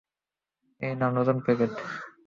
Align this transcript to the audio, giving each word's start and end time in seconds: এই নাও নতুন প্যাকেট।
এই 0.81 0.93
নাও 0.99 1.11
নতুন 1.17 1.37
প্যাকেট। 1.45 1.71